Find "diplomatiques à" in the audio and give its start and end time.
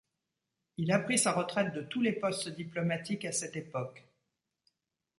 2.49-3.31